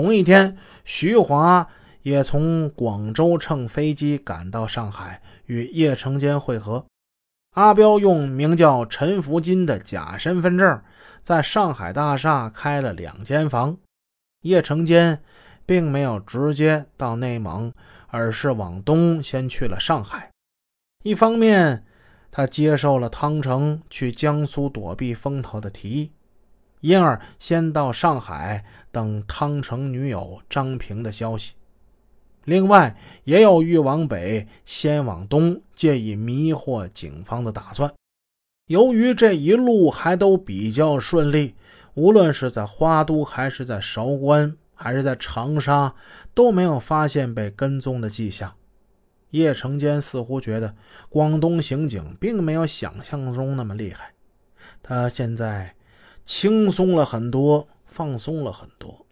[0.00, 1.68] 同一天，徐华
[2.00, 6.86] 也从广州乘飞机赶到上海，与叶成坚会合。
[7.50, 10.82] 阿彪用名叫陈福金的假身份证，
[11.22, 13.76] 在上海大厦开了两间房。
[14.40, 15.22] 叶成坚
[15.66, 17.70] 并没有直接到内蒙，
[18.06, 20.30] 而是往东先去了上海。
[21.04, 21.84] 一方面，
[22.30, 26.12] 他接受了汤成去江苏躲避风头的提议，
[26.80, 31.54] 因而先到上海等汤成女友张平的消息。
[32.44, 37.92] 另外，也有欲往北，先往东，借以迷惑警方的打算。
[38.66, 41.54] 由于这一路还都比较顺利，
[41.94, 45.94] 无论是在花都，还是在韶关，还是在长沙，
[46.32, 48.54] 都没有发现被跟踪的迹象。
[49.30, 50.74] 叶成坚似乎觉得
[51.08, 54.12] 广东刑警并没有想象中那么厉害，
[54.82, 55.74] 他现在
[56.24, 59.06] 轻松了很多，放松了很多。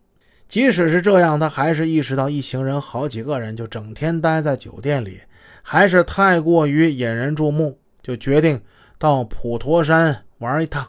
[0.47, 5.21] 即使是这样，他还是意识到一行人好几个人就整天待在酒店里，
[5.63, 8.61] 还是太过于引人注目，就决定
[8.99, 10.89] 到普陀山玩一趟。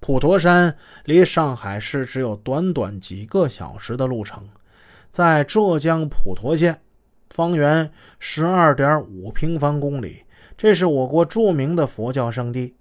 [0.00, 4.46] 普陀山离上海市只有短短几个小时的路程，
[5.08, 6.78] 在浙江普陀县，
[7.30, 10.24] 方圆十二点五平方公里。
[10.58, 12.74] 这是我国著名的佛教圣地，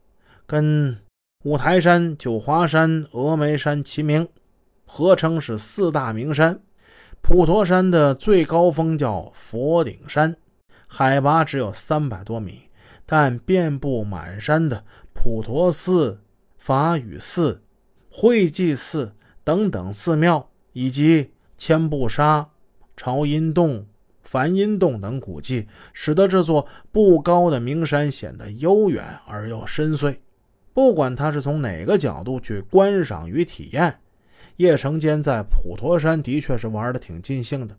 [0.45, 0.97] 跟
[1.43, 4.25] 五台山、九华山、峨眉山齐名。
[4.85, 6.61] 合称是四大名山，
[7.21, 10.37] 普陀山的最高峰叫佛顶山，
[10.87, 12.69] 海拔只有三百多米，
[13.05, 16.21] 但遍布满山的普陀寺、
[16.57, 17.61] 法雨寺、
[18.09, 19.13] 慧济寺
[19.43, 22.51] 等等寺庙，以及千步沙、
[22.95, 23.85] 朝阴洞、
[24.21, 30.15] 梵音洞等古迹，使得这座不高的名山显得悠远而又深邃。
[30.73, 33.99] 不管他是从哪个角度去观赏与体验。
[34.57, 37.75] 叶成坚在普陀山的确是玩的挺尽兴的。